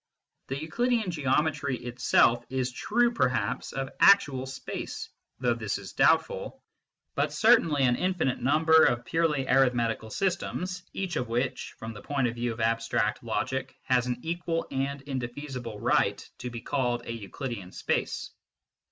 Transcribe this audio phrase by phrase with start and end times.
[0.47, 6.63] The Euclidean geometry itself is true perhaps of actual space (though this is doubtful),
[7.13, 12.01] but certainly of an infinite number of purely arithmetical systems, each of which, from the
[12.01, 16.61] point of view of abstract logic, has an equal and inde feasible right to be
[16.61, 18.31] called a Euclidean space.